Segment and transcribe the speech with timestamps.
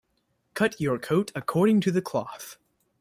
[0.55, 2.57] Cut your coat according to the cloth.